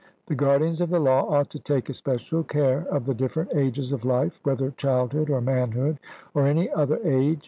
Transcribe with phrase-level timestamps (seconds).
[0.25, 4.03] The guardians of the law ought to take especial care of the different ages of
[4.03, 5.99] life, whether childhood, or manhood,
[6.33, 7.39] or any other age.